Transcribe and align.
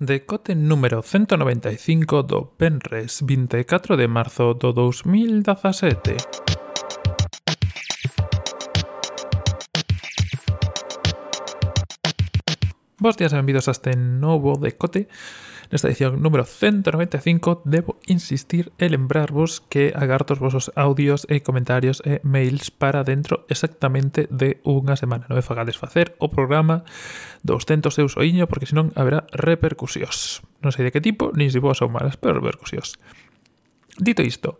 Decote 0.00 0.54
número 0.54 1.02
195 1.02 2.22
do 2.22 2.54
Penres 2.56 3.18
24 3.20 3.96
de 3.96 4.06
marzo 4.06 4.54
do 4.54 4.70
2017. 4.70 6.14
Bos 13.00 13.16
días 13.16 13.32
e 13.32 13.36
benvidos 13.42 13.66
a 13.66 13.74
este 13.74 13.98
novo 13.98 14.54
decote 14.54 15.10
Nesta 15.70 15.88
edición 15.88 16.22
número 16.22 16.48
195 16.48 17.60
debo 17.68 18.00
insistir 18.08 18.72
e 18.80 18.88
lembrarvos 18.88 19.60
que 19.60 19.92
agarto 19.92 20.32
os 20.32 20.40
vosos 20.40 20.72
audios 20.72 21.28
e 21.28 21.44
comentarios 21.44 22.00
e 22.08 22.24
mails 22.24 22.72
para 22.72 23.04
dentro 23.04 23.44
exactamente 23.52 24.24
de 24.32 24.64
unha 24.64 24.96
semana. 24.96 25.28
Non 25.28 25.36
me 25.36 25.44
fagades 25.44 25.76
facer 25.76 26.16
o 26.24 26.32
programa 26.32 26.88
200 27.44 27.92
eus 28.00 28.16
oiño 28.16 28.48
porque 28.48 28.64
senón 28.64 28.96
haberá 28.96 29.28
repercusións. 29.28 30.40
Non 30.64 30.72
sei 30.72 30.88
de 30.88 30.92
que 30.96 31.04
tipo, 31.04 31.36
nin 31.36 31.52
se 31.52 31.60
boas 31.60 31.84
ou 31.84 31.92
malas, 31.92 32.16
pero 32.16 32.40
repercusións. 32.40 32.96
Dito 34.00 34.24
isto, 34.24 34.56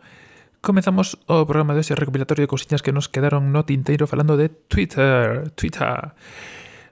Comezamos 0.58 1.14
o 1.30 1.46
programa 1.46 1.70
de 1.70 1.86
hoxe 1.86 1.94
recopilatorio 1.94 2.42
de 2.44 2.50
cousiñas 2.50 2.82
que 2.82 2.90
nos 2.90 3.06
quedaron 3.06 3.54
no 3.54 3.62
tinteiro 3.62 4.10
falando 4.10 4.34
de 4.34 4.50
Twitter. 4.50 5.54
Twitter. 5.54 6.18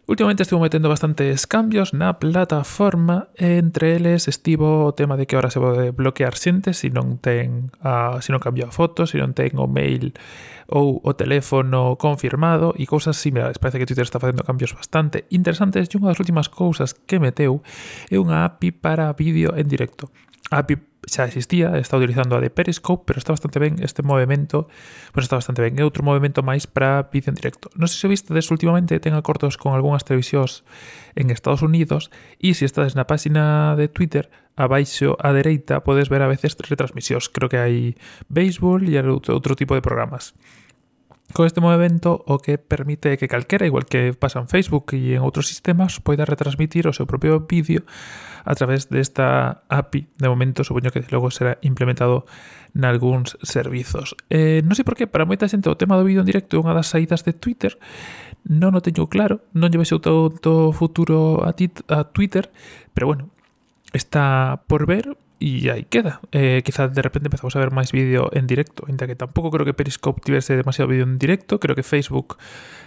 Últimamente 0.09 0.45
estivo 0.45 0.61
metendo 0.61 0.89
bastantes 0.89 1.49
cambios 1.49 1.91
na 1.93 2.21
plataforma, 2.21 3.27
entre 3.35 3.97
eles 3.97 4.29
estivo 4.29 4.87
o 4.87 4.95
tema 4.95 5.17
de 5.17 5.27
que 5.27 5.35
ahora 5.35 5.51
se 5.51 5.59
pode 5.59 5.91
bloquear 5.91 6.39
xente 6.39 6.79
se 6.79 6.95
non 6.95 7.19
ten 7.19 7.75
ah, 7.83 8.15
a, 8.15 8.23
se 8.23 8.31
non 8.31 8.39
cambia 8.39 8.71
a 8.71 8.75
foto, 8.75 9.03
se 9.03 9.19
non 9.19 9.35
ten 9.35 9.59
o 9.59 9.67
mail 9.67 10.15
ou 10.71 11.03
o 11.03 11.11
teléfono 11.19 11.99
confirmado 11.99 12.71
e 12.79 12.87
cousas 12.87 13.19
similares. 13.19 13.59
Parece 13.59 13.83
que 13.83 13.87
Twitter 13.91 14.07
está 14.07 14.23
facendo 14.23 14.47
cambios 14.47 14.79
bastante 14.79 15.27
interesantes 15.35 15.91
e 15.91 15.99
unha 15.99 16.15
das 16.15 16.23
últimas 16.23 16.47
cousas 16.47 16.95
que 16.95 17.19
meteu 17.19 17.67
é 18.07 18.15
unha 18.15 18.47
API 18.47 18.79
para 18.79 19.11
vídeo 19.11 19.59
en 19.59 19.67
directo. 19.67 20.15
A 20.55 20.63
API 20.63 20.79
xa 21.07 21.25
existía, 21.25 21.79
está 21.79 21.97
utilizando 21.97 22.35
a 22.35 22.43
de 22.43 22.51
Periscope, 22.51 23.07
pero 23.07 23.23
está 23.23 23.33
bastante 23.33 23.63
ben 23.63 23.79
este 23.79 24.03
movimento, 24.03 24.67
pois 25.15 25.25
está 25.25 25.39
bastante 25.39 25.63
ben. 25.63 25.79
É 25.79 25.87
outro 25.87 26.03
movimento 26.03 26.43
máis 26.43 26.67
para 26.67 27.07
vídeo 27.15 27.31
en 27.31 27.39
directo. 27.39 27.71
Non 27.79 27.87
sei 27.87 28.05
se 28.05 28.11
vistedes 28.11 28.51
últimamente, 28.51 28.99
ten 28.99 29.15
acordos 29.15 29.55
con 29.55 29.73
algunhas 29.73 30.03
televisións 30.03 30.67
en 31.15 31.31
Estados 31.31 31.63
Unidos 31.63 32.11
e 32.43 32.53
se 32.59 32.67
estades 32.67 32.99
na 32.99 33.07
páxina 33.07 33.79
de 33.79 33.87
Twitter, 33.87 34.27
abaixo 34.59 35.15
á 35.23 35.31
dereita 35.31 35.87
podes 35.87 36.11
ver 36.11 36.27
a 36.27 36.29
veces 36.29 36.59
retransmisións. 36.59 37.31
Creo 37.31 37.47
que 37.47 37.63
hai 37.63 37.95
béisbol 38.27 38.83
e 38.91 38.99
outro 38.99 39.55
tipo 39.55 39.79
de 39.79 39.87
programas. 39.87 40.35
Co 41.35 41.43
este 41.43 41.59
mo 41.59 41.75
evento 41.75 42.23
o 42.23 42.39
que 42.39 42.55
permite 42.57 43.19
que 43.19 43.27
calquera, 43.27 43.67
igual 43.67 43.85
que 43.85 44.15
pasa 44.15 44.39
en 44.39 44.47
Facebook 44.47 44.95
e 44.95 45.19
en 45.19 45.27
outros 45.27 45.51
sistemas, 45.51 45.99
poida 45.99 46.23
retransmitir 46.23 46.87
o 46.87 46.95
seu 46.95 47.05
propio 47.11 47.43
vídeo 47.43 47.83
a 48.47 48.55
través 48.55 48.87
desta 48.87 49.67
API. 49.67 50.07
De 50.23 50.31
momento, 50.31 50.63
supoño 50.63 50.95
que 50.95 51.03
logo 51.11 51.35
será 51.35 51.59
implementado 51.67 52.31
nalgúns 52.79 53.35
servizos. 53.43 54.15
Eh, 54.31 54.63
non 54.63 54.79
sei 54.79 54.87
por 54.87 54.95
que, 54.95 55.11
para 55.11 55.27
moita 55.27 55.51
xente 55.51 55.67
o 55.67 55.75
tema 55.75 55.99
do 55.99 56.07
vídeo 56.07 56.23
en 56.23 56.31
directo 56.31 56.57
é 56.57 56.63
unha 56.63 56.79
das 56.79 56.95
saídas 56.95 57.27
de 57.27 57.35
Twitter. 57.35 57.75
Non 58.47 58.79
o 58.79 58.81
teño 58.81 59.11
claro, 59.11 59.43
non 59.51 59.75
lle 59.75 59.83
o 59.83 59.99
tanto 59.99 60.71
futuro 60.71 61.43
a, 61.43 61.51
tit, 61.59 61.83
a 61.91 62.07
Twitter, 62.07 62.55
pero 62.95 63.11
bueno, 63.11 63.35
está 63.93 64.63
por 64.67 64.87
ver 64.87 65.17
e 65.39 65.69
aí 65.69 65.85
queda. 65.85 66.21
Eh, 66.33 66.63
quizás 66.65 66.93
de 66.93 67.03
repente 67.03 67.29
empezamos 67.29 67.55
a 67.57 67.61
ver 67.61 67.69
máis 67.69 67.93
vídeo 67.93 68.33
en 68.33 68.49
directo, 68.49 68.89
que 68.89 69.17
tampouco 69.17 69.53
creo 69.53 69.69
que 69.69 69.77
Periscope 69.77 70.25
tivese 70.25 70.57
demasiado 70.57 70.89
vídeo 70.89 71.05
en 71.05 71.21
directo, 71.21 71.61
creo 71.61 71.77
que 71.77 71.85
Facebook 71.85 72.41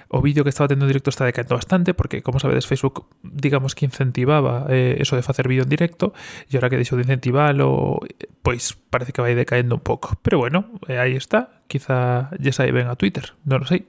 o 0.09 0.21
vídeo 0.25 0.41
que 0.41 0.49
estaba 0.49 0.67
tendo 0.67 0.85
en 0.85 0.89
directo 0.89 1.13
está 1.13 1.25
decaendo 1.25 1.53
bastante 1.53 1.93
porque, 1.93 2.23
como 2.25 2.41
sabedes, 2.41 2.65
Facebook 2.65 3.05
digamos 3.21 3.75
que 3.75 3.85
incentivaba 3.85 4.65
eh, 4.69 4.97
eso 4.97 5.15
de 5.15 5.21
facer 5.21 5.47
vídeo 5.47 5.61
en 5.61 5.69
directo 5.69 6.17
e 6.49 6.57
ahora 6.57 6.73
que 6.73 6.81
deixou 6.81 6.97
de 6.97 7.05
incentivarlo 7.05 8.01
pois 8.41 8.73
parece 8.89 9.13
que 9.13 9.21
vai 9.21 9.37
decaendo 9.37 9.77
un 9.77 9.85
pouco. 9.85 10.17
Pero 10.25 10.41
bueno, 10.41 10.73
eh, 10.89 10.97
aí 10.97 11.13
está, 11.13 11.61
quizá 11.69 12.33
lle 12.41 12.49
sai 12.49 12.73
ben 12.73 12.89
a 12.89 12.97
Twitter, 12.97 13.37
non 13.45 13.61
o 13.61 13.69
sei. 13.69 13.85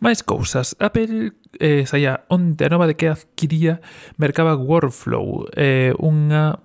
Máis 0.00 0.22
cousas. 0.22 0.74
Apple 0.78 1.36
eh, 1.58 1.84
saía 1.86 2.26
onte 2.28 2.66
a 2.66 2.72
nova 2.72 2.86
de 2.86 2.96
que 2.96 3.08
adquiría 3.08 3.80
mercaba 4.18 4.56
Workflow, 4.56 5.48
eh, 5.54 5.94
unha 5.98 6.60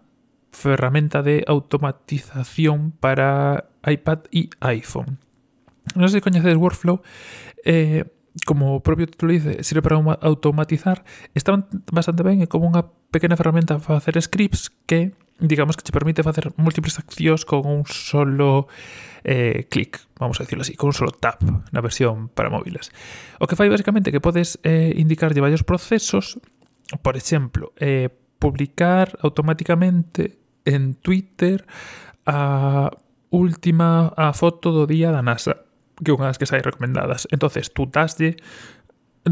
ferramenta 0.52 1.24
de 1.24 1.48
automatización 1.48 2.92
para 3.00 3.72
iPad 3.88 4.28
e 4.36 4.52
iPhone. 4.62 5.18
Non 5.96 6.12
sei 6.12 6.20
se 6.20 6.26
coñeces 6.26 6.60
Workflow, 6.60 7.02
eh, 7.64 8.06
como 8.46 8.80
o 8.80 8.84
propio 8.84 9.08
título 9.08 9.36
dice, 9.36 9.64
sirve 9.64 9.84
para 9.84 10.00
automatizar, 10.24 11.04
está 11.36 11.56
bastante 11.92 12.24
ben, 12.24 12.40
é 12.44 12.48
como 12.48 12.68
unha 12.68 12.88
pequena 13.12 13.36
ferramenta 13.36 13.80
para 13.80 14.00
facer 14.00 14.16
scripts 14.24 14.72
que 14.88 15.12
digamos 15.42 15.76
que 15.76 15.84
te 15.84 15.92
permite 15.92 16.24
facer 16.24 16.54
múltiples 16.56 17.02
accións 17.02 17.46
con 17.46 17.66
un 17.66 17.84
solo 17.90 18.70
eh, 19.24 19.68
clic, 19.70 20.00
vamos 20.18 20.40
a 20.40 20.44
decirlo 20.44 20.62
así, 20.62 20.76
con 20.76 20.94
un 20.94 20.94
solo 20.94 21.12
tap 21.12 21.42
na 21.74 21.82
versión 21.82 22.30
para 22.30 22.54
móviles. 22.54 22.94
O 23.42 23.50
que 23.50 23.58
fai 23.58 23.68
basicamente 23.68 24.14
que 24.14 24.22
podes 24.22 24.62
eh, 24.62 24.94
indicarlle 24.94 25.42
varios 25.42 25.66
procesos, 25.66 26.38
por 27.02 27.18
exemplo, 27.18 27.74
eh, 27.82 28.14
publicar 28.38 29.18
automáticamente 29.22 30.38
en 30.66 30.94
Twitter 30.96 31.66
a 32.26 32.94
última 33.34 34.14
a 34.14 34.34
foto 34.38 34.70
do 34.70 34.86
día 34.86 35.10
da 35.10 35.26
NASA, 35.26 35.66
que 35.98 36.14
é 36.14 36.16
unha 36.16 36.30
das 36.30 36.38
que 36.38 36.46
sai 36.46 36.62
recomendadas. 36.62 37.26
entonces 37.34 37.74
tú 37.74 37.90
daslle, 37.90 38.38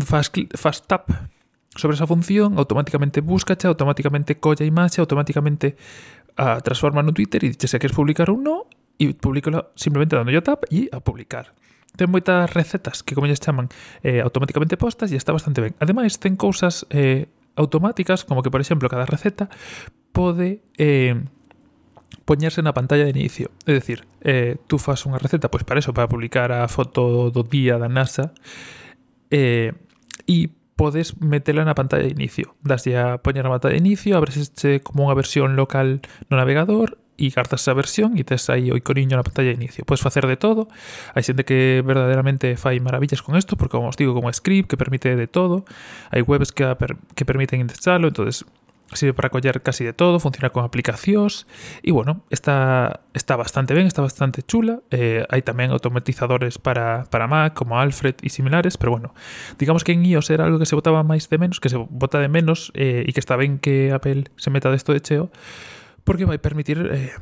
fas, 0.02 0.34
fas 0.58 0.78
tap 0.90 1.10
sobre 1.76 1.96
esa 1.96 2.08
función, 2.08 2.58
automáticamente 2.58 3.22
búscache, 3.22 3.68
automáticamente 3.68 4.40
colla 4.40 4.66
a 4.66 4.70
imaxe, 4.70 5.02
automáticamente 5.02 5.76
a, 6.38 6.62
transforma 6.62 7.04
no 7.04 7.14
Twitter 7.14 7.46
e 7.46 7.54
dixe 7.54 7.68
se 7.68 7.78
queres 7.78 7.96
publicar 7.96 8.30
ou 8.30 8.38
non 8.40 8.66
e 8.98 9.14
publicola 9.14 9.70
simplemente 9.78 10.18
dando 10.18 10.34
yo 10.34 10.42
tap 10.42 10.66
e 10.74 10.90
a 10.90 11.00
publicar. 11.00 11.54
Ten 11.96 12.10
moitas 12.10 12.50
recetas 12.54 13.02
que, 13.02 13.18
como 13.18 13.26
lles 13.26 13.42
chaman, 13.42 13.70
eh, 14.06 14.22
automáticamente 14.22 14.78
postas 14.78 15.10
e 15.12 15.18
está 15.18 15.34
bastante 15.34 15.62
ben. 15.62 15.74
Ademais, 15.82 16.18
ten 16.22 16.38
cousas 16.38 16.86
eh, 16.94 17.30
automáticas, 17.58 18.24
como 18.26 18.42
que, 18.46 18.54
por 18.54 18.62
exemplo, 18.62 18.90
cada 18.90 19.06
receta 19.06 19.50
pode... 20.14 20.62
Eh, 20.78 21.18
poñerse 22.26 22.62
na 22.62 22.78
pantalla 22.78 23.06
de 23.06 23.14
inicio. 23.14 23.50
É 23.66 23.74
dicir, 23.74 24.06
eh, 24.22 24.58
tú 24.70 24.78
fas 24.78 25.02
unha 25.06 25.18
receta, 25.18 25.50
pois 25.50 25.66
para 25.66 25.82
eso, 25.82 25.98
para 25.98 26.06
publicar 26.06 26.54
a 26.54 26.66
foto 26.70 27.34
do 27.34 27.42
día 27.42 27.82
da 27.82 27.90
NASA, 27.90 28.38
eh, 29.34 29.74
e 30.30 30.54
podes 30.80 31.20
metela 31.20 31.68
na 31.68 31.76
pantalla 31.76 32.08
de 32.08 32.16
inicio. 32.16 32.56
Daslle 32.64 32.96
a 32.96 33.20
poñer 33.20 33.44
na 33.44 33.52
pantalla 33.52 33.76
de 33.76 33.84
inicio, 33.84 34.16
abres 34.16 34.40
este 34.40 34.80
como 34.80 35.04
unha 35.04 35.16
versión 35.20 35.60
local 35.60 36.00
no 36.32 36.40
navegador 36.40 36.96
e 37.20 37.36
cartas 37.36 37.68
esa 37.68 37.76
versión 37.76 38.16
e 38.16 38.24
tes 38.24 38.48
aí 38.48 38.72
o 38.72 38.80
iconiño 38.80 39.20
na 39.20 39.28
pantalla 39.28 39.52
de 39.52 39.60
inicio. 39.60 39.84
Podes 39.84 40.00
facer 40.00 40.24
de 40.24 40.40
todo. 40.40 40.72
Hai 41.12 41.28
xente 41.28 41.44
que 41.44 41.84
verdadeiramente 41.84 42.56
fai 42.56 42.80
maravillas 42.80 43.20
con 43.20 43.36
isto, 43.36 43.60
porque 43.60 43.76
como 43.76 43.92
os 43.92 44.00
digo, 44.00 44.16
como 44.16 44.32
script 44.32 44.72
que 44.72 44.80
permite 44.80 45.20
de 45.20 45.28
todo. 45.28 45.68
Hai 46.16 46.24
webs 46.24 46.56
que, 46.56 46.64
per 46.80 46.96
que 47.12 47.28
permiten 47.28 47.60
indexalo, 47.60 48.08
entonces 48.08 48.48
sirve 48.94 49.14
para 49.14 49.30
coller 49.30 49.62
casi 49.62 49.84
de 49.86 49.94
todo, 49.94 50.20
funciona 50.20 50.50
con 50.50 50.66
aplicacións 50.66 51.46
e 51.84 51.92
bueno, 51.92 52.24
está, 52.30 53.02
está 53.14 53.36
bastante 53.36 53.74
ben, 53.74 53.86
está 53.86 54.02
bastante 54.02 54.42
chula. 54.42 54.82
Eh, 54.90 55.26
hai 55.30 55.42
tamén 55.46 55.70
automatizadores 55.70 56.58
para, 56.58 57.06
para 57.14 57.30
Mac 57.30 57.54
como 57.54 57.78
Alfred 57.78 58.18
e 58.26 58.30
similares, 58.34 58.78
pero 58.78 58.94
bueno, 58.94 59.14
digamos 59.62 59.86
que 59.86 59.94
en 59.94 60.02
iOS 60.06 60.34
era 60.34 60.46
algo 60.46 60.58
que 60.58 60.66
se 60.66 60.74
botaba 60.74 61.06
máis 61.06 61.30
de 61.30 61.38
menos, 61.38 61.62
que 61.62 61.70
se 61.70 61.78
bota 61.78 62.18
de 62.18 62.30
menos 62.30 62.74
eh, 62.74 63.06
e 63.06 63.12
que 63.14 63.22
está 63.22 63.38
ben 63.38 63.62
que 63.62 63.94
Apple 63.94 64.34
se 64.38 64.50
meta 64.50 64.74
desto 64.74 64.94
de 64.94 65.02
cheo, 65.02 65.30
porque 66.02 66.26
vai 66.26 66.42
permitir 66.42 66.82
eh, 66.90 67.14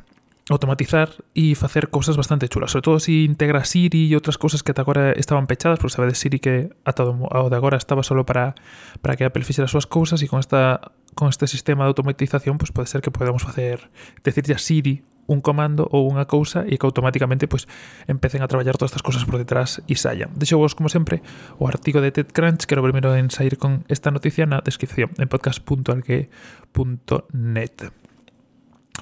automatizar 0.50 1.12
e 1.36 1.56
facer 1.60 1.92
cousas 1.92 2.16
bastante 2.16 2.48
chulas, 2.48 2.72
sobre 2.72 2.84
todo 2.84 3.00
si 3.00 3.28
integra 3.28 3.68
Siri 3.68 4.08
e 4.08 4.16
outras 4.16 4.40
cousas 4.40 4.64
que 4.64 4.72
ata 4.72 4.82
agora 4.84 5.12
estaban 5.20 5.44
pechadas, 5.44 5.80
porque 5.80 6.00
sabedes 6.00 6.20
Siri 6.24 6.40
que 6.40 6.72
a 6.88 6.92
de 6.96 7.56
agora 7.56 7.76
estaba 7.76 8.04
solo 8.04 8.24
para, 8.24 8.56
para 9.04 9.20
que 9.20 9.28
Apple 9.28 9.44
fixera 9.44 9.68
as 9.68 9.74
súas 9.76 9.88
cousas 9.88 10.24
e 10.24 10.32
con 10.32 10.40
esta 10.40 10.96
con 11.18 11.34
este 11.34 11.50
sistema 11.50 11.84
de 11.84 11.90
automatización 11.90 12.62
pues 12.62 12.70
pode 12.70 12.86
ser 12.86 13.02
que 13.02 13.10
podamos 13.10 13.42
facer 13.42 13.90
decirlle 14.22 14.54
a 14.54 14.62
Siri 14.62 15.02
un 15.28 15.42
comando 15.42 15.88
ou 15.92 16.08
unha 16.08 16.24
cousa 16.26 16.64
e 16.66 16.80
que 16.80 16.88
automáticamente 16.88 17.52
pues, 17.52 17.68
empecen 18.08 18.40
a 18.42 18.48
traballar 18.48 18.80
todas 18.80 18.96
estas 18.96 19.04
cousas 19.04 19.28
por 19.28 19.36
detrás 19.38 19.84
e 19.86 20.00
saian. 20.00 20.32
Deixo 20.34 20.58
vos, 20.58 20.74
como 20.74 20.90
sempre, 20.90 21.22
o 21.60 21.68
artigo 21.68 22.00
de 22.00 22.16
TechCrunch, 22.16 22.64
que 22.66 22.74
era 22.74 22.82
o 22.82 22.88
primeiro 22.88 23.14
en 23.14 23.30
sair 23.30 23.60
con 23.60 23.84
esta 23.92 24.10
noticia 24.10 24.48
na 24.48 24.64
descripción 24.64 25.12
en 25.20 25.28
podcast.alque.net. 25.28 27.78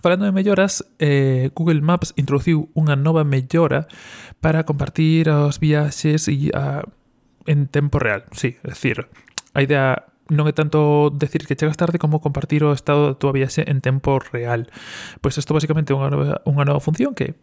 Falando 0.01 0.25
de 0.25 0.34
melloras, 0.34 0.84
eh, 1.00 1.51
Google 1.56 1.80
Maps 1.86 2.12
introduciu 2.18 2.74
unha 2.75 3.00
nova 3.00 3.24
mellora 3.24 3.88
para 4.42 4.66
compartir 4.66 5.30
os 5.30 5.62
viaxes 5.62 6.28
e 6.28 6.50
a, 6.51 6.84
en 7.45 7.69
tempo 7.69 8.01
real. 8.01 8.25
Sí, 8.34 8.57
é 8.66 8.74
dicir, 8.74 9.06
a 9.54 9.62
idea 9.62 10.10
non 10.30 10.50
é 10.50 10.54
tanto 10.57 11.13
decir 11.13 11.45
que 11.45 11.54
chegas 11.54 11.77
tarde 11.77 12.01
como 12.01 12.22
compartir 12.22 12.66
o 12.66 12.74
estado 12.74 13.13
da 13.13 13.18
túa 13.18 13.36
viaxe 13.36 13.62
en 13.69 13.81
tempo 13.81 14.18
real. 14.18 14.74
Pois 15.22 15.38
isto 15.38 15.54
basicamente 15.54 15.94
é 15.94 15.95
unha 15.98 16.10
nova, 16.10 16.42
unha 16.50 16.66
nova 16.66 16.81
función 16.81 17.13
que 17.13 17.38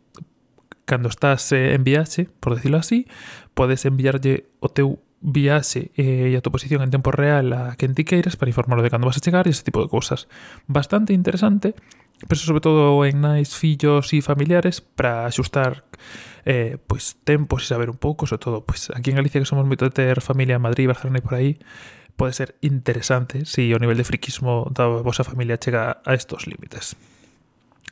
cando 0.85 1.09
estás 1.09 1.53
eh, 1.55 1.75
en 1.75 1.87
viaxe, 1.87 2.27
por 2.43 2.55
decirlo 2.59 2.79
así, 2.79 3.07
podes 3.55 3.87
enviarlle 3.87 4.51
o 4.59 4.69
teu 4.69 4.99
viaxe 5.23 5.95
eh, 5.95 6.35
e 6.35 6.35
a 6.35 6.43
túa 6.43 6.59
posición 6.59 6.83
en 6.83 6.91
tempo 6.91 7.15
real 7.15 7.55
a 7.55 7.79
quen 7.79 7.95
ti 7.95 8.03
queiras 8.03 8.35
para 8.35 8.51
informarlo 8.51 8.83
de 8.83 8.91
cando 8.91 9.07
vas 9.07 9.17
a 9.17 9.23
chegar 9.23 9.47
e 9.47 9.55
ese 9.55 9.63
tipo 9.63 9.79
de 9.79 9.87
cousas. 9.87 10.27
Bastante 10.67 11.15
interesante, 11.15 11.79
pero 12.27 12.43
sobre 12.43 12.61
todo 12.61 12.99
en 13.07 13.23
nais, 13.23 13.55
fillos 13.55 14.11
e 14.11 14.19
familiares 14.19 14.83
para 14.83 15.31
axustar 15.31 15.87
eh, 16.43 16.83
pois 16.91 17.23
tempos 17.23 17.63
e 17.63 17.67
saber 17.71 17.87
un 17.87 17.99
pouco, 17.99 18.27
sobre 18.27 18.43
todo 18.43 18.67
pois 18.67 18.91
aquí 18.91 19.15
en 19.15 19.23
Galicia 19.23 19.39
que 19.39 19.47
somos 19.47 19.63
moito 19.63 19.87
de 19.87 19.95
ter 19.95 20.19
familia 20.19 20.59
en 20.59 20.65
Madrid, 20.67 20.91
Barcelona 20.91 21.23
e 21.23 21.25
por 21.25 21.39
aí, 21.39 21.63
pode 22.17 22.33
ser 22.33 22.55
interesante 22.63 23.45
se 23.45 23.73
o 23.75 23.79
nivel 23.79 23.97
de 23.97 24.05
friquismo 24.05 24.69
da 24.71 24.87
vosa 24.87 25.25
familia 25.25 25.59
chega 25.59 26.01
a 26.05 26.13
estos 26.15 26.47
límites. 26.47 26.97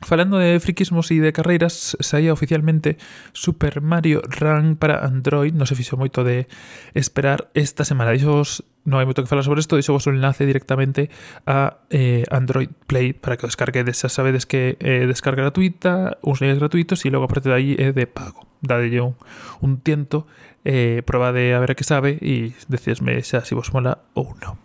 Falando 0.03 0.39
de 0.39 0.59
friquismos 0.59 1.13
e 1.13 1.21
de 1.21 1.29
carreiras, 1.29 1.93
saía 2.01 2.33
oficialmente 2.33 2.97
Super 3.37 3.85
Mario 3.85 4.25
Run 4.25 4.73
para 4.73 5.05
Android. 5.05 5.53
Non 5.53 5.69
se 5.69 5.77
fixo 5.77 5.93
moito 5.93 6.25
de 6.25 6.49
esperar 6.97 7.53
esta 7.53 7.85
semana. 7.85 8.09
Dixos, 8.09 8.65
non 8.81 8.97
hai 8.97 9.05
moito 9.05 9.21
que 9.21 9.29
falar 9.29 9.45
sobre 9.45 9.61
isto, 9.61 9.77
dixo 9.77 9.93
vos 9.93 10.09
o 10.09 10.11
enlace 10.11 10.49
directamente 10.49 11.13
a 11.45 11.85
eh, 11.93 12.25
Android 12.33 12.73
Play 12.89 13.13
para 13.13 13.37
que 13.37 13.45
o 13.45 13.49
descarguedes. 13.49 14.01
Xa 14.01 14.09
sabedes 14.09 14.49
que 14.49 14.73
é 14.81 15.05
eh, 15.05 15.05
descarga 15.05 15.45
gratuita, 15.45 16.17
uns 16.25 16.41
niveles 16.41 16.57
gratuitos 16.57 17.05
e 17.05 17.13
logo 17.13 17.29
aparte 17.29 17.53
de 17.53 17.53
aí 17.53 17.71
é 17.77 17.93
de 17.93 18.09
pago. 18.09 18.49
Dadelle 18.65 19.05
un, 19.05 19.13
un 19.61 19.85
tiento 19.85 20.25
eh, 20.65 21.01
probade 21.05 21.53
a 21.53 21.59
ver 21.59 21.71
a 21.71 21.77
que 21.77 21.87
sabe 21.87 22.17
e 22.21 22.53
decísme 22.69 23.17
xa 23.21 23.41
se 23.45 23.57
vos 23.57 23.73
mola 23.73 24.05
ou 24.13 24.33
non. 24.41 24.57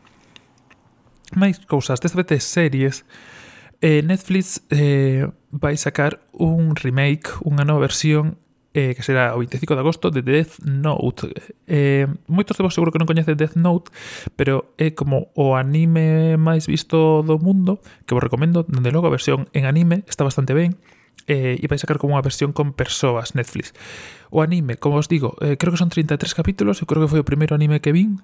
Máis 1.35 1.59
cousas, 1.67 1.99
desta 1.99 2.23
vez 2.23 2.29
de 2.31 2.39
series, 2.39 3.03
eh, 3.81 4.03
Netflix 4.03 4.63
eh, 4.71 5.27
vai 5.51 5.77
sacar 5.77 6.23
un 6.33 6.77
remake, 6.77 7.35
unha 7.43 7.67
nova 7.67 7.89
versión 7.89 8.39
eh, 8.77 8.95
que 8.95 9.03
será 9.03 9.33
o 9.35 9.41
25 9.41 9.75
de 9.75 9.81
agosto 9.81 10.11
de 10.13 10.21
Death 10.21 10.61
Note. 10.61 11.33
Eh, 11.67 12.07
moitos 12.29 12.57
de 12.57 12.63
vos 12.63 12.77
seguro 12.77 12.93
que 12.93 13.01
non 13.01 13.09
coñece 13.09 13.33
Death 13.33 13.57
Note, 13.57 13.89
pero 14.37 14.77
é 14.77 14.93
como 14.93 15.33
o 15.33 15.57
anime 15.57 16.37
máis 16.37 16.69
visto 16.69 17.25
do 17.25 17.41
mundo, 17.41 17.81
que 18.05 18.13
vos 18.13 18.21
recomendo, 18.21 18.69
dende 18.69 18.93
logo 18.93 19.09
a 19.09 19.17
versión 19.17 19.49
en 19.57 19.65
anime 19.65 20.05
está 20.05 20.29
bastante 20.29 20.53
ben 20.53 20.77
eh, 21.25 21.57
e 21.57 21.65
vai 21.67 21.81
sacar 21.81 21.97
como 21.97 22.15
unha 22.15 22.23
versión 22.23 22.53
con 22.53 22.77
persoas 22.77 23.33
Netflix. 23.33 23.73
O 24.29 24.45
anime, 24.45 24.77
como 24.77 25.01
os 25.01 25.09
digo, 25.09 25.35
eh, 25.41 25.57
creo 25.57 25.73
que 25.73 25.81
son 25.81 25.89
33 25.89 26.37
capítulos, 26.37 26.85
eu 26.85 26.87
creo 26.87 27.03
que 27.05 27.11
foi 27.11 27.21
o 27.21 27.27
primeiro 27.27 27.57
anime 27.57 27.81
que 27.81 27.91
vin. 27.97 28.21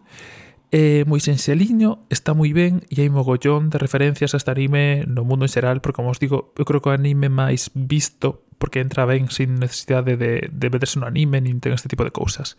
É 0.73 1.03
eh, 1.03 1.05
moi 1.05 1.21
senxeliño, 1.21 2.09
está 2.09 2.33
moi 2.33 2.49
ben 2.57 2.81
e 2.89 3.05
hai 3.05 3.11
mogollón 3.13 3.69
de 3.69 3.77
referencias 3.77 4.33
a 4.33 4.41
este 4.41 4.49
anime 4.49 5.05
no 5.05 5.27
mundo 5.27 5.45
en 5.45 5.53
xeral, 5.53 5.85
porque 5.85 6.01
como 6.01 6.09
os 6.09 6.21
digo, 6.23 6.57
eu 6.57 6.65
creo 6.65 6.81
que 6.81 6.89
o 6.89 6.97
anime 6.97 7.29
máis 7.29 7.69
visto 7.77 8.49
porque 8.57 8.81
entra 8.81 9.05
ben 9.05 9.29
sin 9.29 9.59
necesidade 9.59 10.17
de, 10.17 10.49
de 10.49 10.67
meterse 10.71 10.97
no 10.97 11.11
anime 11.11 11.43
nin 11.43 11.59
ten 11.61 11.75
este 11.75 11.91
tipo 11.91 12.07
de 12.07 12.15
cousas. 12.15 12.57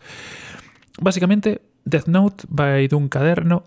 Básicamente, 1.00 1.64
Death 1.82 2.06
Note 2.06 2.46
vai 2.46 2.86
dun 2.86 3.10
caderno 3.10 3.66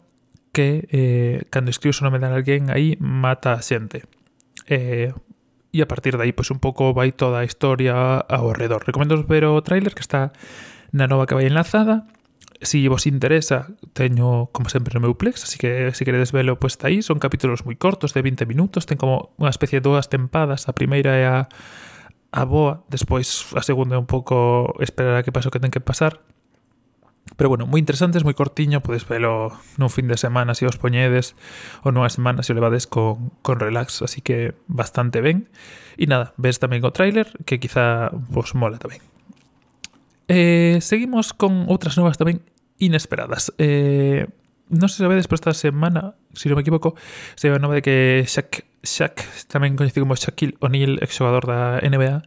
que 0.55 0.87
eh, 0.89 1.43
cando 1.49 1.69
escribes 1.69 1.99
o 1.99 2.05
nome 2.07 2.21
de 2.21 2.31
alguén 2.31 2.71
aí 2.71 2.95
mata 3.03 3.57
a 3.57 3.61
xente. 3.61 4.07
Eh, 4.69 5.11
e 5.71 5.81
a 5.81 5.87
partir 5.87 6.15
de 6.15 6.23
aí 6.23 6.31
pois 6.31 6.49
un 6.51 6.59
pouco 6.59 6.93
vai 6.93 7.11
toda 7.11 7.39
a 7.39 7.45
historia 7.45 8.23
ao 8.23 8.53
redor. 8.53 8.83
Recomendo 8.85 9.19
ver 9.23 9.45
o 9.45 9.61
tráiler 9.61 9.93
que 9.93 10.01
está 10.01 10.31
na 10.91 11.07
nova 11.07 11.27
que 11.27 11.35
vai 11.35 11.45
enlazada. 11.45 12.07
Si 12.57 12.87
vos 12.89 13.05
interesa, 13.05 13.69
teño 13.93 14.49
como 14.49 14.69
sempre 14.73 14.97
no 14.97 15.05
meu 15.05 15.13
Plex, 15.13 15.45
así 15.45 15.61
que 15.61 15.93
se 15.93 16.01
si 16.01 16.03
queredes 16.05 16.33
velo, 16.33 16.57
pois 16.57 16.73
pues, 16.73 16.81
está 16.81 16.87
aí, 16.89 17.05
son 17.05 17.21
capítulos 17.21 17.61
moi 17.69 17.77
cortos 17.77 18.17
de 18.17 18.25
20 18.25 18.49
minutos, 18.49 18.89
ten 18.89 18.97
como 18.97 19.29
unha 19.37 19.53
especie 19.53 19.77
de 19.77 19.85
dúas 19.85 20.09
tempadas, 20.09 20.65
a 20.65 20.73
primeira 20.73 21.13
é 21.13 21.29
a 21.29 21.45
a 22.33 22.43
boa, 22.43 22.83
despois 22.89 23.53
a 23.53 23.61
segunda 23.61 23.95
é 23.95 23.99
un 24.01 24.09
pouco 24.09 24.73
esperar 24.81 25.21
a 25.21 25.23
que 25.23 25.29
pase 25.29 25.47
o 25.47 25.53
que 25.53 25.61
ten 25.61 25.69
que 25.69 25.79
pasar 25.79 26.17
Pero 27.38 27.54
bueno, 27.54 27.69
moi 27.69 27.78
interesantes, 27.78 28.25
moi 28.25 28.34
cortiño, 28.34 28.81
podes 28.81 29.06
velo 29.06 29.54
nun 29.78 29.94
fin 29.94 30.10
de 30.10 30.18
semana 30.18 30.57
se 30.57 30.66
os 30.66 30.81
poñedes 30.81 31.38
ou 31.86 31.94
nunha 31.94 32.10
semana 32.10 32.42
se 32.42 32.51
o 32.51 32.57
levades 32.57 32.89
con, 32.89 33.30
con 33.45 33.62
relax, 33.62 34.01
así 34.01 34.25
que 34.25 34.57
bastante 34.66 35.22
ben. 35.22 35.45
E 36.01 36.10
nada, 36.10 36.34
ves 36.42 36.57
tamén 36.57 36.81
o 36.81 36.89
tráiler 36.89 37.30
que 37.45 37.62
quizá 37.62 38.10
vos 38.12 38.57
mola 38.57 38.81
tamén. 38.81 39.06
Eh, 40.28 40.81
seguimos 40.81 41.31
con 41.31 41.69
outras 41.69 41.94
novas 41.94 42.18
tamén 42.18 42.42
inesperadas. 42.81 43.54
Eh, 43.62 44.25
non 44.68 44.92
se 44.92 45.00
sabedes, 45.00 45.30
pero 45.30 45.39
esta 45.39 45.54
semana, 45.54 46.19
se 46.34 46.50
si 46.50 46.51
non 46.51 46.60
me 46.60 46.66
equivoco, 46.66 46.98
se 47.39 47.48
a 47.48 47.62
nova 47.62 47.80
de 47.80 47.86
que 47.86 48.25
Shaq, 48.28 48.66
Shaq 48.84 49.48
tamén 49.48 49.80
coñecido 49.80 50.04
como 50.04 50.19
Shaquille 50.19 50.60
O'Neal, 50.60 51.00
exxogador 51.00 51.48
da 51.48 51.80
NBA, 51.80 52.25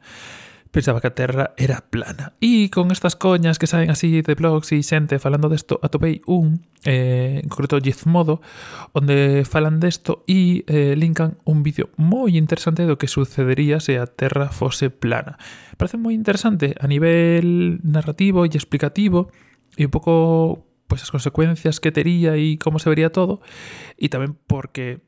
pensaba 0.71 1.01
que 1.01 1.09
a 1.09 1.15
Terra 1.15 1.55
era 1.57 1.83
plana. 1.91 2.35
E 2.41 2.71
con 2.71 2.91
estas 2.95 3.17
coñas 3.19 3.59
que 3.59 3.67
saen 3.67 3.91
así 3.91 4.23
de 4.23 4.35
blogs 4.35 4.71
e 4.71 4.83
xente 4.87 5.19
falando 5.19 5.51
desto, 5.51 5.83
atopei 5.83 6.23
un, 6.31 6.63
eh, 6.87 7.43
en 7.43 7.49
concreto 7.51 7.83
Gizmodo, 7.83 8.41
onde 8.95 9.43
falan 9.43 9.83
desto 9.83 10.23
e 10.31 10.63
eh, 10.71 10.95
linkan 10.95 11.43
un 11.43 11.67
vídeo 11.67 11.91
moi 11.99 12.39
interesante 12.39 12.87
do 12.87 12.97
que 12.97 13.11
sucedería 13.11 13.83
se 13.83 13.99
a 13.99 14.07
Terra 14.07 14.55
fose 14.55 14.95
plana. 14.95 15.37
Parece 15.75 15.99
moi 15.99 16.15
interesante 16.15 16.79
a 16.79 16.87
nivel 16.87 17.83
narrativo 17.83 18.47
e 18.47 18.55
explicativo 18.55 19.35
e 19.75 19.91
un 19.91 19.93
pouco 19.93 20.71
pues, 20.87 21.03
as 21.03 21.11
consecuencias 21.11 21.83
que 21.83 21.91
tería 21.91 22.39
e 22.39 22.63
como 22.63 22.79
se 22.79 22.91
vería 22.91 23.11
todo 23.11 23.43
e 23.99 24.07
tamén 24.07 24.39
porque 24.47 25.03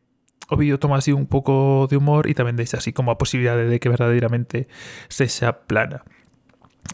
o 0.53 0.61
vídeo 0.61 0.77
toma 0.77 1.01
así 1.01 1.17
un 1.17 1.25
pouco 1.25 1.89
de 1.89 1.97
humor 1.97 2.29
e 2.29 2.37
tamén 2.37 2.61
deixa 2.61 2.77
así 2.77 2.93
como 2.93 3.09
a 3.09 3.17
posibilidade 3.17 3.65
de 3.65 3.81
que 3.81 3.89
verdadeiramente 3.89 4.69
sexa 5.09 5.65
plana. 5.65 6.05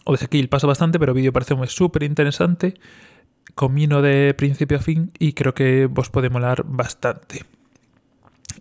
O 0.07 0.15
desequil 0.15 0.47
pasa 0.47 0.71
bastante, 0.71 1.03
pero 1.03 1.11
o 1.11 1.19
vídeo 1.19 1.35
parece 1.35 1.59
moi 1.59 1.67
super 1.67 2.07
interesante, 2.07 2.79
comino 3.59 3.99
de 3.99 4.31
principio 4.39 4.79
a 4.79 4.85
fin 4.85 5.11
e 5.19 5.35
creo 5.35 5.59
que 5.59 5.91
vos 5.91 6.07
pode 6.15 6.31
molar 6.31 6.63
bastante. 6.63 7.43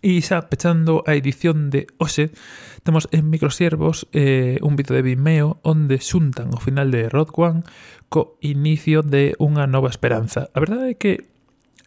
E 0.01 0.17
xa 0.25 0.49
pechando 0.49 1.05
a 1.05 1.13
edición 1.17 1.69
de 1.69 1.89
hoxe, 1.97 2.33
temos 2.81 3.09
en 3.13 3.29
Microsiervos 3.29 4.09
eh, 4.13 4.57
un 4.61 4.77
vídeo 4.77 4.97
de 4.97 5.05
Vimeo 5.05 5.61
onde 5.61 6.01
xuntan 6.01 6.53
o 6.53 6.59
final 6.61 6.89
de 6.89 7.09
Rod 7.09 7.33
One 7.37 7.61
co 8.09 8.37
inicio 8.41 9.01
de 9.01 9.37
Unha 9.37 9.69
Nova 9.69 9.93
Esperanza. 9.93 10.49
A 10.53 10.59
verdade 10.61 10.93
é 10.93 10.95
que 10.97 11.29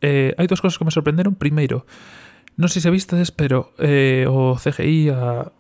eh, 0.03 0.35
hai 0.37 0.47
dúas 0.51 0.61
cosas 0.61 0.77
que 0.77 0.87
me 0.87 0.95
sorprenderon. 0.95 1.39
Primeiro, 1.39 1.87
Non 2.57 2.73
sei 2.73 2.83
se 2.83 2.91
vistes, 2.91 3.31
pero 3.31 3.77
eh, 3.79 4.27
o 4.27 4.57
CGI 4.59 5.13
a, 5.13 5.53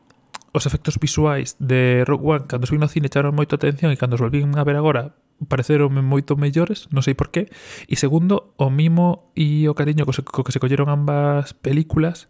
os 0.50 0.66
efectos 0.66 0.98
visuais 0.98 1.54
de 1.62 2.02
Rogue 2.06 2.26
One 2.26 2.46
cando 2.50 2.66
se 2.66 2.74
vi 2.74 2.80
no 2.82 2.90
cine 2.90 3.06
echaron 3.06 3.36
moito 3.36 3.54
atención 3.54 3.94
e 3.94 4.00
cando 4.00 4.18
os 4.18 4.22
volvín 4.22 4.58
a 4.58 4.66
ver 4.66 4.74
agora 4.74 5.14
pareceronme 5.40 6.04
moito 6.04 6.36
mellores, 6.36 6.90
non 6.92 7.00
sei 7.00 7.16
por 7.16 7.32
qué. 7.32 7.48
E 7.88 7.96
segundo, 7.96 8.52
o 8.60 8.68
mimo 8.68 9.32
e 9.32 9.64
o 9.70 9.72
cariño 9.72 10.04
co, 10.04 10.12
co 10.12 10.44
que 10.44 10.52
se 10.52 10.60
colleron 10.60 10.92
ambas 10.92 11.56
películas 11.56 12.28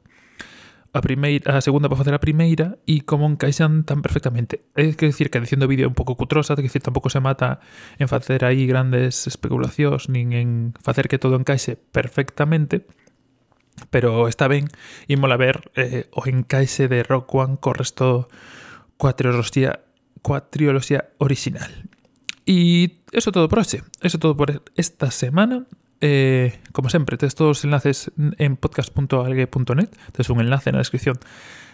a 0.92 1.00
primeira, 1.00 1.58
a 1.58 1.60
segunda 1.62 1.86
para 1.88 2.02
facer 2.02 2.14
a 2.14 2.22
primeira 2.22 2.82
e 2.82 3.06
como 3.06 3.26
encaixan 3.26 3.86
tan 3.86 4.02
perfectamente. 4.02 4.66
É 4.74 4.90
que 4.94 5.06
decir 5.06 5.30
que 5.30 5.38
a 5.38 5.40
edición 5.42 5.62
do 5.62 5.70
vídeo 5.70 5.86
é 5.86 5.90
un 5.90 5.98
pouco 5.98 6.18
cutrosa, 6.18 6.58
que 6.58 6.66
decir 6.66 6.82
tampouco 6.82 7.10
se 7.10 7.22
mata 7.22 7.62
en 7.98 8.10
facer 8.10 8.42
aí 8.42 8.66
grandes 8.66 9.26
especulacións 9.30 10.10
nin 10.10 10.34
en 10.34 10.74
facer 10.82 11.06
que 11.06 11.18
todo 11.18 11.38
encaixe 11.38 11.78
perfectamente, 11.78 12.86
pero 13.88 14.28
está 14.28 14.48
ben, 14.48 14.68
mola 15.16 15.40
ver 15.40 15.72
eh, 15.74 16.10
o 16.12 16.28
encaixe 16.28 16.88
de 16.88 17.02
Rock 17.02 17.34
One 17.34 17.56
co 17.56 17.72
resto 17.72 18.28
coa 19.00 19.16
triloxía, 19.16 19.80
coa 20.20 20.52
triloxía 20.52 21.16
original. 21.16 21.88
E 22.44 23.00
eso 23.16 23.32
todo 23.32 23.48
por 23.48 23.64
hoxe, 23.64 23.80
eso 24.04 24.20
todo 24.20 24.36
por 24.36 24.60
esta 24.76 25.08
semana. 25.08 25.64
Eh, 26.00 26.60
como 26.72 26.88
sempre, 26.88 27.16
tes 27.16 27.36
todos 27.36 27.60
os 27.60 27.64
enlaces 27.64 28.12
en 28.16 28.56
podcast.algue.net, 28.56 29.90
tes 30.12 30.28
un 30.28 30.40
enlace 30.40 30.72
na 30.72 30.80
descripción 30.80 31.16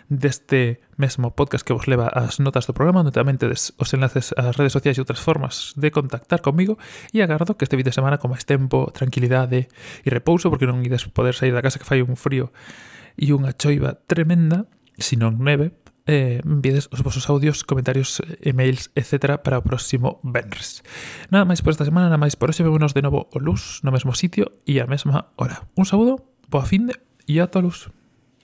deste 0.08 0.80
mesmo 0.96 1.34
podcast 1.34 1.66
que 1.66 1.74
vos 1.74 1.86
leva 1.90 2.06
as 2.08 2.38
notas 2.38 2.66
do 2.66 2.74
programa, 2.74 3.02
onde 3.02 3.14
tamén 3.14 3.36
tedes 3.36 3.74
os 3.76 3.90
enlaces 3.92 4.30
ás 4.38 4.54
redes 4.54 4.74
sociais 4.74 4.96
e 4.96 5.02
outras 5.02 5.18
formas 5.18 5.74
de 5.74 5.90
contactar 5.90 6.40
comigo 6.40 6.78
e 7.10 7.20
agardo 7.20 7.58
que 7.58 7.66
este 7.66 7.74
fin 7.74 7.86
de 7.86 7.94
semana 7.94 8.22
con 8.22 8.30
máis 8.30 8.46
tempo, 8.46 8.90
tranquilidade 8.94 9.66
e 10.02 10.08
repouso 10.08 10.48
porque 10.48 10.70
non 10.70 10.82
ides 10.86 11.10
poder 11.10 11.34
sair 11.34 11.52
da 11.52 11.64
casa 11.64 11.82
que 11.82 11.88
fai 11.88 12.00
un 12.00 12.14
frío 12.14 12.54
e 13.18 13.34
unha 13.34 13.50
choiva 13.56 13.98
tremenda, 14.06 14.70
non 15.18 15.42
neve, 15.42 15.74
eh, 16.06 16.40
envides 16.44 16.88
os 16.92 17.02
vosos 17.02 17.28
audios, 17.28 17.64
comentarios, 17.64 18.20
eh, 18.20 18.50
emails, 18.50 18.90
etc. 18.94 19.42
para 19.42 19.58
o 19.58 19.62
próximo 19.62 20.20
Benres. 20.22 20.86
Nada 21.30 21.44
máis 21.44 21.60
por 21.60 21.74
esta 21.74 21.84
semana, 21.84 22.06
nada 22.06 22.22
máis 22.22 22.38
por 22.38 22.48
hoxe. 22.48 22.62
Vémonos 22.62 22.94
de 22.94 23.02
novo 23.02 23.26
o 23.34 23.38
luz 23.42 23.82
no 23.82 23.90
mesmo 23.90 24.14
sitio 24.14 24.54
e 24.64 24.78
a 24.78 24.86
mesma 24.86 25.34
hora. 25.36 25.66
Un 25.74 25.84
saúdo, 25.84 26.22
boa 26.48 26.64
finde 26.64 26.94
e 27.26 27.42
ata 27.42 27.58
luz. 27.58 27.90